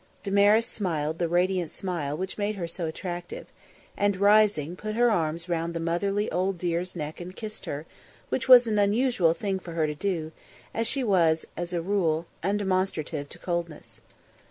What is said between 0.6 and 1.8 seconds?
smiled the radiant